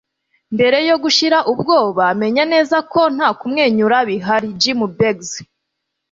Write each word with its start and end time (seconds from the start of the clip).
mbere 0.55 0.77
yo 0.89 0.95
gushira 1.03 1.37
ubwoba, 1.51 2.05
menya 2.21 2.43
neza 2.53 2.77
ko 2.91 3.01
nta 3.15 3.29
kumwenyura 3.39 3.97
bihari.- 4.09 4.47
jim 4.61 4.79
beggs 4.97 5.31